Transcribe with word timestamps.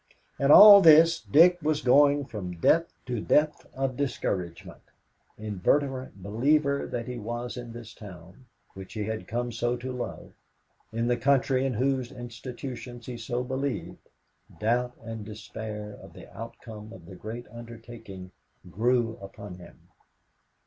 In 0.39 0.49
all 0.49 0.81
this, 0.81 1.19
Dick 1.21 1.59
was 1.61 1.83
going 1.83 2.25
from 2.25 2.55
depth 2.55 2.91
to 3.05 3.21
depth 3.21 3.67
of 3.75 3.97
discouragement. 3.97 4.81
Inveterate 5.37 6.23
believer 6.23 6.87
that 6.87 7.07
he 7.07 7.19
was 7.19 7.55
in 7.55 7.71
this 7.71 7.93
town, 7.93 8.45
which 8.73 8.93
he 8.93 9.03
had 9.03 9.27
come 9.27 9.51
so 9.51 9.77
to 9.77 9.91
love, 9.91 10.33
in 10.91 11.05
the 11.05 11.17
country 11.17 11.67
in 11.67 11.75
whose 11.75 12.11
institutions 12.11 13.05
he 13.05 13.15
so 13.15 13.43
believed, 13.43 14.09
doubt 14.59 14.97
and 15.03 15.23
despair 15.23 15.99
of 16.01 16.13
the 16.13 16.35
outcome 16.35 16.91
of 16.93 17.05
the 17.05 17.15
great 17.15 17.45
undertaking 17.51 18.31
grew 18.71 19.17
upon 19.21 19.59
him. 19.59 19.87